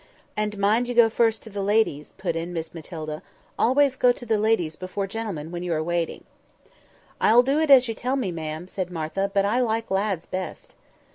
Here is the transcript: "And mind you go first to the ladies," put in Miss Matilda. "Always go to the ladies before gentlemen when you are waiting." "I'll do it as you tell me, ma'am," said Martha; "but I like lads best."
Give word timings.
"And 0.35 0.57
mind 0.57 0.87
you 0.87 0.95
go 0.95 1.11
first 1.11 1.43
to 1.43 1.51
the 1.51 1.61
ladies," 1.61 2.15
put 2.17 2.35
in 2.35 2.53
Miss 2.53 2.73
Matilda. 2.73 3.21
"Always 3.59 3.95
go 3.95 4.11
to 4.11 4.25
the 4.25 4.39
ladies 4.39 4.75
before 4.75 5.05
gentlemen 5.05 5.51
when 5.51 5.61
you 5.61 5.71
are 5.75 5.83
waiting." 5.83 6.23
"I'll 7.19 7.43
do 7.43 7.59
it 7.59 7.69
as 7.69 7.87
you 7.87 7.93
tell 7.93 8.15
me, 8.15 8.31
ma'am," 8.31 8.67
said 8.67 8.89
Martha; 8.89 9.29
"but 9.31 9.45
I 9.45 9.59
like 9.59 9.91
lads 9.91 10.25
best." 10.25 10.73